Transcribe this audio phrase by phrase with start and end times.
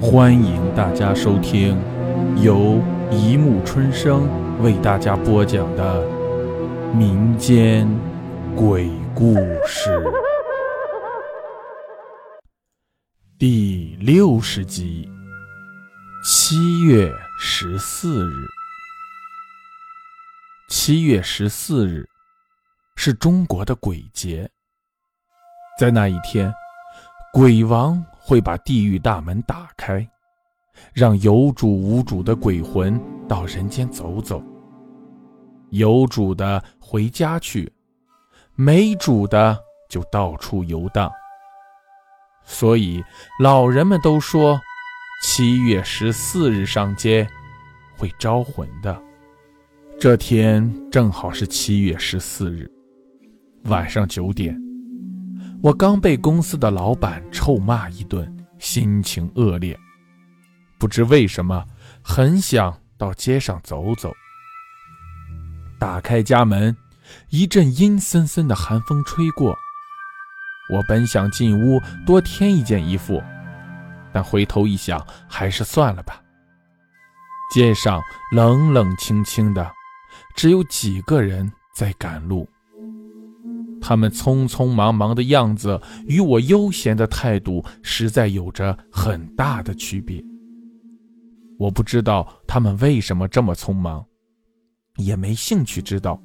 [0.00, 1.76] 欢迎大家收听
[2.40, 4.28] 由一木春生
[4.62, 6.06] 为大家播讲的
[6.94, 7.88] 民间
[8.54, 9.34] 鬼故
[9.66, 10.00] 事
[13.36, 15.10] 第六十集。
[16.24, 18.46] 七月十四日，
[20.68, 22.08] 七月十四日
[22.94, 24.48] 是中国的鬼节。
[25.76, 26.52] 在那一天，
[27.32, 30.06] 鬼王会把地狱大门打开，
[30.92, 34.42] 让有主无主的鬼魂到人间走走。
[35.70, 37.70] 有主的回家去，
[38.54, 41.10] 没主的就到处游荡。
[42.44, 43.02] 所以
[43.38, 44.60] 老人们都说，
[45.22, 47.28] 七月十四日上街
[47.96, 49.00] 会招魂的。
[50.00, 52.70] 这天正好是七月十四日
[53.64, 54.67] 晚上九点。
[55.60, 59.76] 我刚被公司的老板臭骂一顿，心情恶劣，
[60.78, 61.64] 不知为什么
[62.00, 64.14] 很想到街上走走。
[65.76, 66.76] 打开家门，
[67.30, 69.56] 一阵阴森森的寒风吹过。
[70.72, 73.20] 我本想进屋多添一件衣服，
[74.12, 76.22] 但回头一想，还是算了吧。
[77.52, 78.00] 街上
[78.32, 79.68] 冷冷清清的，
[80.36, 82.48] 只有几个人在赶路。
[83.80, 90.22] 他们匆匆忙忙的样子与我悠闲的态度实在有着很大的区别。
[91.58, 94.04] 我不知道他们为什么这么匆忙，
[94.96, 96.20] 也没兴趣知道。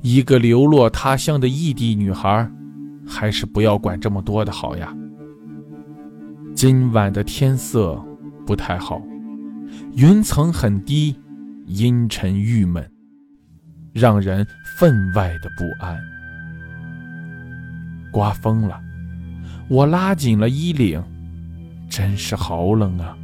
[0.00, 2.50] 一个流落他乡的异地女孩，
[3.06, 4.92] 还是不要管这么多的好呀。
[6.54, 8.04] 今晚的天色
[8.44, 9.00] 不太好，
[9.94, 11.16] 云层很低，
[11.66, 12.84] 阴沉郁闷，
[13.92, 14.44] 让人
[14.76, 15.96] 分外的不安。
[18.12, 18.78] 刮风了，
[19.68, 21.02] 我拉紧了衣领，
[21.90, 23.16] 真是好冷啊！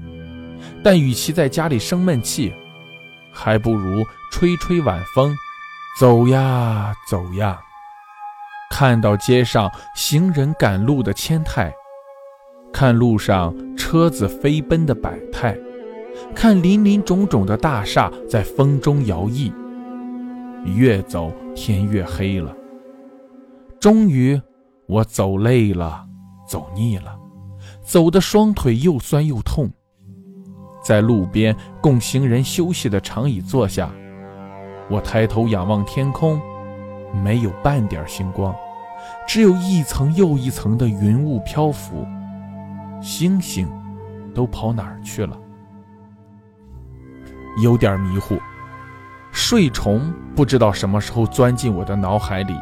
[0.82, 2.52] 但与其在家里生闷气，
[3.32, 5.36] 还不如吹吹晚风，
[6.00, 7.60] 走呀走呀，
[8.70, 11.72] 看到街上行人赶路的千态，
[12.72, 15.56] 看路上车子飞奔的百态，
[16.34, 19.52] 看林林种种的大厦在风中摇曳。
[20.64, 22.54] 越走天越黑了，
[23.78, 24.40] 终于。
[24.88, 26.06] 我走累了，
[26.46, 27.14] 走腻了，
[27.82, 29.70] 走的双腿又酸又痛，
[30.82, 33.90] 在路边供行人休息的长椅坐下，
[34.88, 36.40] 我抬头仰望天空，
[37.22, 38.54] 没有半点星光，
[39.26, 42.06] 只有一层又一层的云雾漂浮，
[43.02, 43.68] 星星
[44.34, 45.38] 都跑哪儿去了？
[47.62, 48.38] 有点迷糊，
[49.32, 52.54] 睡虫不知道什么时候钻进我的脑海里。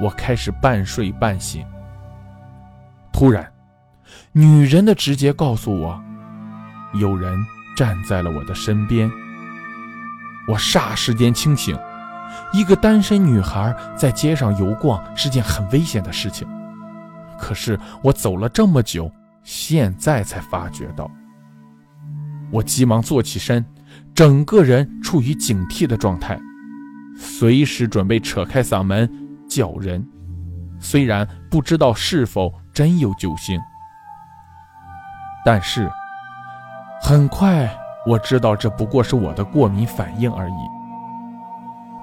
[0.00, 1.64] 我开始半睡半醒，
[3.12, 3.50] 突然，
[4.32, 6.02] 女人的直觉告诉我，
[6.94, 7.38] 有人
[7.76, 9.10] 站在了我的身边。
[10.46, 11.78] 我霎时间清醒，
[12.52, 16.46] 一个单身女孩在街上游逛是件很危险的事情。
[17.38, 19.10] 可是我走了这么久，
[19.42, 21.10] 现在才发觉到。
[22.50, 23.64] 我急忙坐起身，
[24.14, 26.38] 整个人处于警惕的状态，
[27.16, 29.08] 随时准备扯开嗓门。
[29.54, 30.04] 叫人，
[30.80, 33.60] 虽然不知道是否真有救星，
[35.44, 35.88] 但是
[37.00, 37.72] 很快
[38.04, 40.54] 我知道这不过是我的过敏反应而已。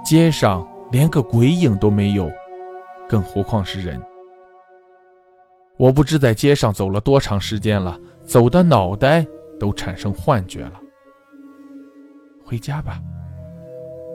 [0.02, 2.32] 街上连个鬼影都没有，
[3.10, 4.02] 更何况是人。
[5.78, 9.26] 我不知在街上走了多长时间了，走的脑袋
[9.60, 10.80] 都产生幻觉了。
[12.46, 13.02] 回家吧，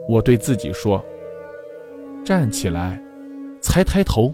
[0.08, 1.04] 我对自己说。
[2.24, 2.98] 站起来。
[3.66, 4.32] 才抬头，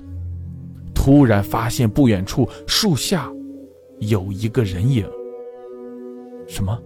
[0.95, 3.29] 突然发现不远处树下
[3.99, 5.09] 有一个人影。
[6.47, 6.79] 什么？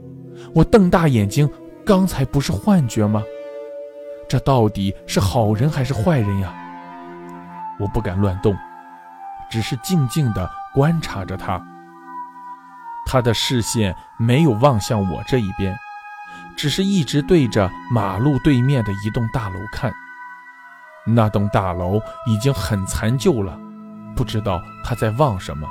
[0.55, 1.51] 我瞪大眼睛，
[1.85, 3.23] 刚才不是幻觉吗？
[4.29, 6.55] 这到底是好人还是坏人呀？
[7.81, 8.57] 我不敢乱动，
[9.51, 11.61] 只是静静地观察着他。
[13.07, 15.77] 他的视线没有望向我这一边，
[16.57, 19.93] 只是一直对着马路对面的一栋大楼看。
[21.07, 23.57] 那栋大楼已经很残旧了，
[24.17, 25.69] 不知道他在望什么。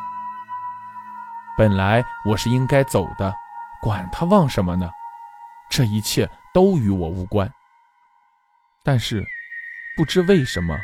[1.57, 3.33] 本来我是应该走的，
[3.81, 4.89] 管他望什么呢？
[5.69, 7.51] 这一切都与我无关。
[8.83, 9.23] 但是，
[9.97, 10.77] 不知为什么，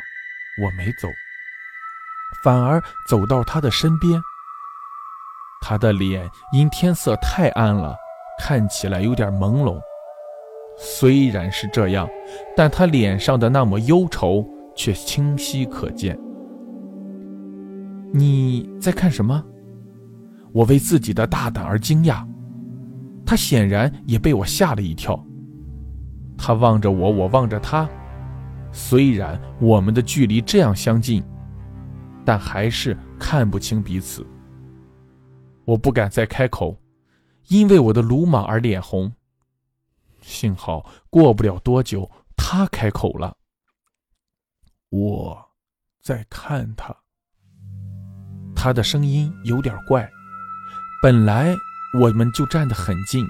[0.62, 1.08] 我没走，
[2.44, 4.20] 反而走到他的身边。
[5.60, 7.96] 他的脸因天色太暗了，
[8.38, 9.80] 看起来有点朦胧。
[10.78, 12.08] 虽然是这样，
[12.56, 16.18] 但他脸上的那抹忧愁却清晰可见。
[18.12, 19.42] 你在看什么？
[20.52, 22.26] 我为自己的大胆而惊讶，
[23.24, 25.18] 他显然也被我吓了一跳。
[26.36, 27.88] 他望着我，我望着他，
[28.70, 31.22] 虽然我们的距离这样相近，
[32.24, 34.26] 但还是看不清彼此。
[35.64, 36.76] 我不敢再开口，
[37.48, 39.10] 因为我的鲁莽而脸红。
[40.22, 43.36] 幸好过不了多久，他开口了
[44.88, 45.50] ：“我
[46.00, 46.96] 在看他。”
[48.56, 50.08] 他的声音有点怪。
[51.02, 51.54] 本来
[52.00, 53.26] 我们就站得很近，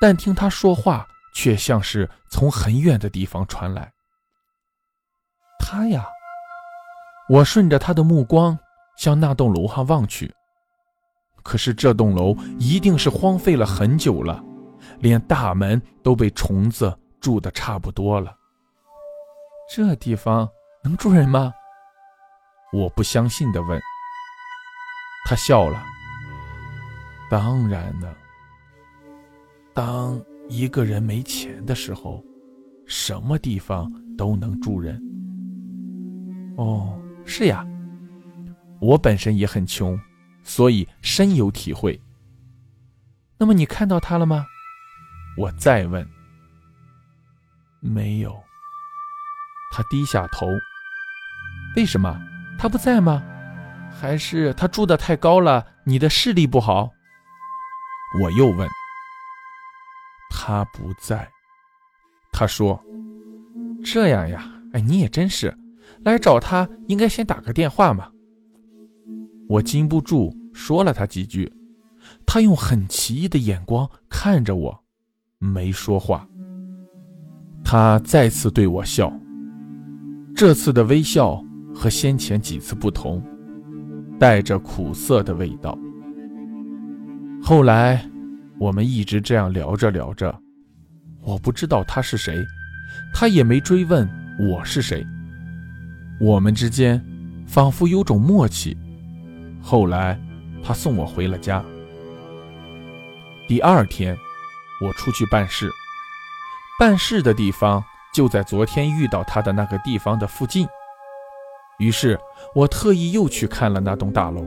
[0.00, 3.92] 但听他说话却像是从很远的地方传来。
[5.58, 6.06] 他呀，
[7.28, 8.56] 我顺着他的目光
[8.96, 10.32] 向那栋楼上望去。
[11.42, 14.42] 可是这栋楼一定是荒废了很久了，
[15.00, 18.36] 连大门都被虫子蛀得差不多了。
[19.74, 20.48] 这地方
[20.82, 21.52] 能住人吗？
[22.72, 23.80] 我不相信地问。
[25.26, 25.82] 他笑了。
[27.30, 28.14] 当然呢。
[29.72, 32.22] 当一个人没钱的时候，
[32.86, 35.00] 什么地方都能住人。
[36.56, 37.66] 哦，是呀，
[38.80, 39.98] 我本身也很穷，
[40.42, 42.00] 所以深有体会。
[43.38, 44.46] 那么你看到他了吗？
[45.36, 46.06] 我再问。
[47.80, 48.34] 没有。
[49.72, 50.46] 他低下头。
[51.76, 52.20] 为什么？
[52.58, 53.22] 他不在吗？
[53.90, 55.66] 还是他住的太高了？
[55.84, 56.90] 你的视力不好？
[58.22, 58.68] 我又问
[60.30, 61.28] ：“他不在。”
[62.32, 62.80] 他说
[63.84, 65.56] ：“这样呀，哎，你也真是，
[66.04, 68.08] 来找他应该先打个电话嘛。”
[69.48, 71.52] 我禁不住说了他几句，
[72.24, 74.83] 他用很奇异的眼光看着我，
[75.44, 76.26] 没说话。
[77.62, 79.12] 他再次对我笑，
[80.34, 81.42] 这次的微笑
[81.74, 83.22] 和先前几次不同，
[84.18, 85.76] 带着苦涩的味道。
[87.42, 88.04] 后来，
[88.58, 90.34] 我们一直这样聊着聊着，
[91.22, 92.44] 我不知道他是谁，
[93.12, 94.08] 他也没追问
[94.38, 95.04] 我是谁。
[96.20, 97.02] 我们之间
[97.46, 98.76] 仿佛有种默契。
[99.60, 100.18] 后来，
[100.62, 101.64] 他送我回了家。
[103.48, 104.16] 第二天，
[104.80, 105.70] 我出去办事，
[106.78, 107.82] 办事的地方
[108.12, 110.66] 就在昨天遇到他的那个地方的附近。
[111.78, 112.18] 于是
[112.54, 114.44] 我特意又去看了那栋大楼。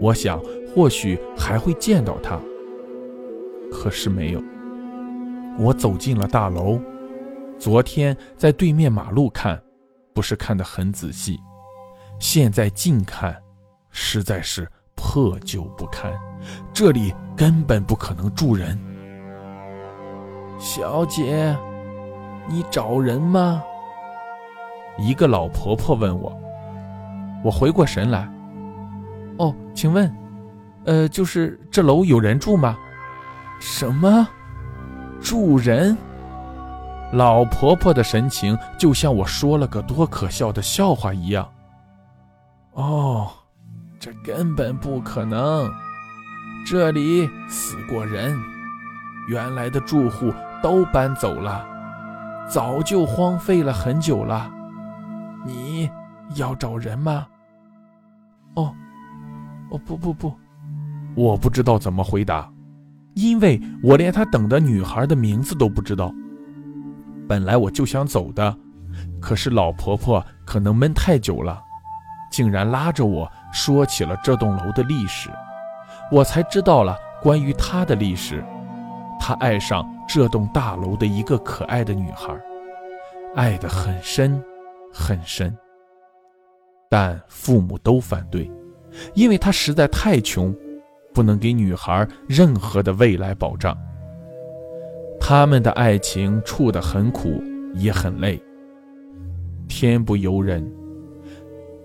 [0.00, 0.40] 我想，
[0.74, 2.40] 或许还会见到他，
[3.70, 4.42] 可是没有。
[5.58, 6.80] 我走进了大楼，
[7.58, 9.60] 昨天在对面马路看，
[10.14, 11.38] 不是看得很仔细，
[12.18, 13.36] 现在近看，
[13.90, 16.12] 实在是破旧不堪，
[16.72, 18.78] 这里根本不可能住人。
[20.60, 21.56] 小姐，
[22.46, 23.62] 你找人吗？
[24.98, 26.38] 一个老婆婆问我。
[27.42, 28.30] 我回过神来。
[29.38, 30.14] 哦，请问，
[30.84, 32.76] 呃，就是这楼有人住吗？
[33.58, 34.28] 什么？
[35.18, 35.96] 住人？
[37.14, 41.50] 老婆婆的神情就像我说了个多可笑的笑话一样。
[42.74, 43.30] 哦，
[43.98, 45.70] 这根本不可能，
[46.66, 48.38] 这里死过人，
[49.26, 50.30] 原来的住户
[50.62, 51.66] 都搬走了，
[52.48, 54.50] 早就荒废了很久了。
[55.44, 55.88] 你
[56.36, 57.26] 要找人吗？
[58.54, 58.74] 哦。
[59.70, 60.34] 哦不不不，
[61.14, 62.50] 我不知道怎么回答，
[63.14, 66.12] 因为我连他等的女孩的名字都不知道。
[67.28, 68.56] 本来我就想走的，
[69.20, 71.62] 可是老婆婆可能闷太久了，
[72.32, 75.30] 竟然拉着我说起了这栋楼的历史，
[76.10, 78.44] 我才知道了关于她的历史。
[79.20, 82.34] 他爱上这栋大楼的一个可爱的女孩，
[83.36, 84.42] 爱得很深
[84.90, 85.54] 很深，
[86.88, 88.50] 但父母都反对。
[89.14, 90.52] 因为他实在太穷，
[91.14, 93.76] 不能给女孩任何的未来保障。
[95.20, 97.40] 他们的爱情处得很苦，
[97.74, 98.42] 也很累。
[99.68, 100.68] 天不由人，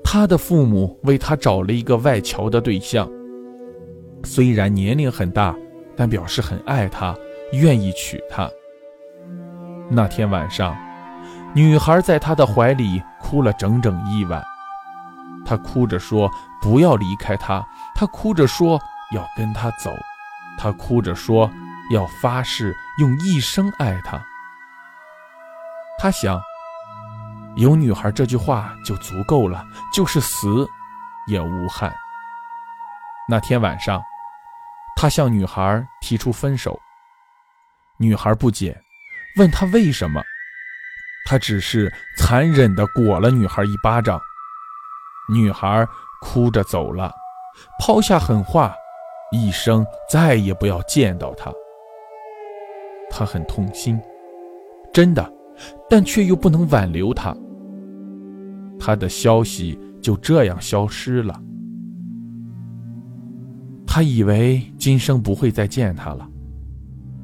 [0.03, 3.07] 他的父母为他找了一个外侨的对象，
[4.23, 5.55] 虽然年龄很大，
[5.97, 7.15] 但表示很爱他，
[7.51, 8.49] 愿意娶她。
[9.89, 10.75] 那天晚上，
[11.53, 14.43] 女孩在他的怀里哭了整整一晚。
[15.45, 18.81] 他哭着说：“不要离开他。”他哭着说
[19.13, 19.91] ：“要跟他走。”
[20.57, 21.49] 他哭着说
[21.93, 24.19] ：“要发誓用一生爱他。”
[25.99, 26.41] 他想，
[27.55, 30.67] 有女孩这句话就足够了，就是死
[31.27, 31.93] 也无憾。
[33.29, 34.01] 那天晚上，
[35.05, 36.75] 他向女孩提出分手。
[37.99, 38.75] 女孩不解，
[39.37, 40.19] 问他为什么。
[41.27, 44.19] 他只是残忍地裹了女孩一巴掌。
[45.31, 45.87] 女孩
[46.23, 47.13] 哭着走了，
[47.79, 48.73] 抛下狠话，
[49.31, 51.53] 一生再也不要见到他。
[53.11, 54.01] 他很痛心，
[54.91, 55.31] 真的，
[55.87, 57.31] 但却又不能挽留他。
[58.79, 61.39] 他的消息就这样消失了。
[63.95, 66.29] 他以为今生不会再见他了，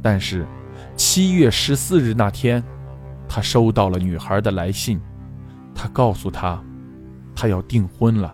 [0.01, 0.47] 但是
[0.95, 2.63] 七月十四日那天，
[3.27, 4.97] 他收到了女孩的来信，
[5.75, 6.63] 他告诉他，
[7.35, 8.33] 他要订婚了，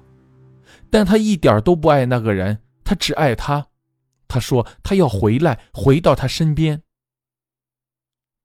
[0.91, 3.65] 但他一点都不爱那个人，他只爱他。
[4.27, 6.83] 他说他要回来，回到他身边。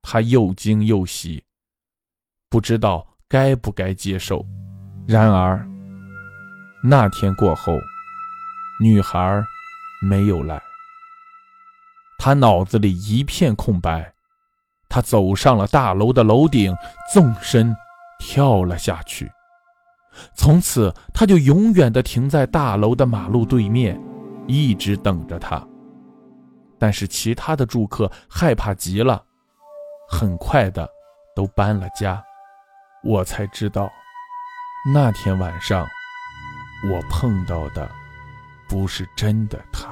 [0.00, 1.44] 他又惊又喜，
[2.49, 4.42] 不知道该不该接受。
[5.06, 5.68] 然而，
[6.82, 7.76] 那天过后，
[8.80, 9.44] 女孩
[10.02, 10.61] 没有来。
[12.18, 14.12] 他脑子里一片空白，
[14.88, 16.75] 他走上了大楼的楼顶，
[17.12, 17.75] 纵身
[18.18, 19.30] 跳了下去。
[20.35, 24.00] 从此，他就永远的停在大楼的马路对面，
[24.47, 25.66] 一直等着他。
[26.78, 29.25] 但是其他的住客害怕极了，
[30.09, 30.88] 很快的
[31.35, 32.23] 都搬了家。
[33.02, 33.90] 我才知道。
[34.92, 35.87] 那天晚上，
[36.90, 37.88] 我碰到的
[38.68, 39.91] 不是真的他。